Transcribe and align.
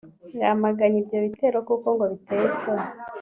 yamganye 0.41 0.97
ibyo 1.01 1.17
bitero 1.25 1.57
kuko 1.67 1.87
ngo 1.95 2.05
biteye 2.11 2.43
isoni 2.55 2.87